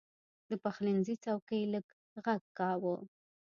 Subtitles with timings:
[0.49, 1.85] د پخلنځي څوکۍ لږ
[2.23, 2.95] غږ کاوه.